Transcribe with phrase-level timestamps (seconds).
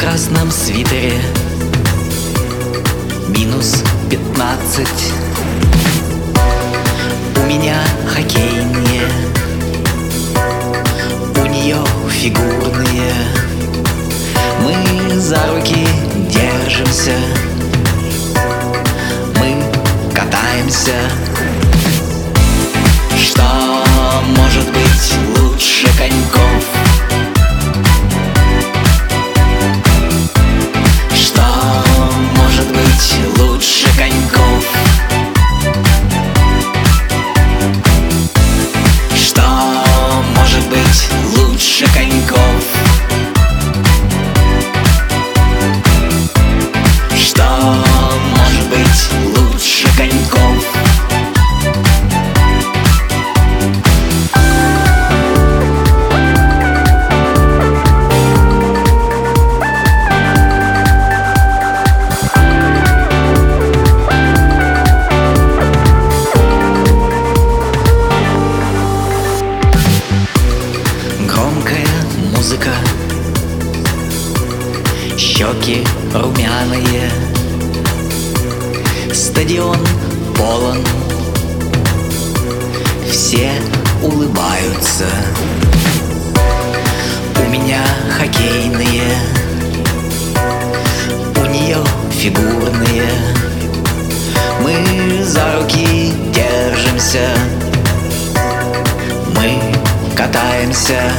[0.00, 1.20] красном свитере.
[3.28, 5.12] Минус пятнадцать.
[7.36, 7.76] У меня
[8.06, 9.06] хоккейные
[11.36, 11.76] У нее
[12.08, 13.12] фигурные.
[14.62, 15.86] Мы за руки
[16.30, 17.18] держимся.
[19.38, 19.62] Мы
[20.14, 20.94] катаемся
[75.36, 77.10] Щеки румяные.
[79.12, 79.84] Стадион
[80.38, 80.78] полон.
[83.10, 83.50] Все
[84.00, 85.06] улыбаются.
[87.36, 87.82] У меня
[88.16, 89.10] хоккейные.
[91.42, 91.78] У нее
[92.12, 93.10] фигурные.
[94.60, 97.28] Мы за руки держимся.
[99.34, 99.60] Мы
[100.14, 101.10] катаемся